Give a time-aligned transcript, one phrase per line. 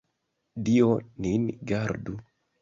[0.69, 0.87] Dio
[1.27, 2.17] nin gardu!